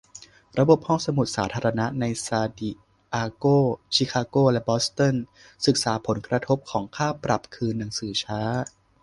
[0.59, 2.71] ระบบห้องสมุดสาธารณะในซานดิ
[3.11, 3.45] เอโก
[3.95, 5.15] ชิคาโก และบอสตัน
[5.65, 8.41] ศึกษาผลกระทบของค่าปรับคืนหนังสือช้า